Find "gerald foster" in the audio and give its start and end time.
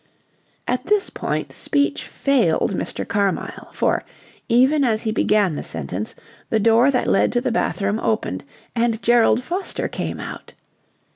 9.03-9.87